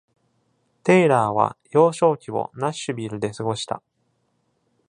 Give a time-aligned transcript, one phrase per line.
[0.81, 3.83] テイラーは幼少期をナッシュビルで過ごした。